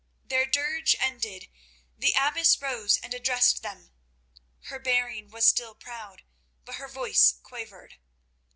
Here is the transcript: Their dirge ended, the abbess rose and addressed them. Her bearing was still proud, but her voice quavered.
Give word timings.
Their 0.25 0.47
dirge 0.47 0.95
ended, 0.99 1.47
the 1.95 2.15
abbess 2.17 2.59
rose 2.59 2.97
and 3.03 3.13
addressed 3.13 3.61
them. 3.61 3.91
Her 4.61 4.79
bearing 4.79 5.29
was 5.29 5.45
still 5.45 5.75
proud, 5.75 6.23
but 6.65 6.77
her 6.77 6.87
voice 6.87 7.33
quavered. 7.43 7.97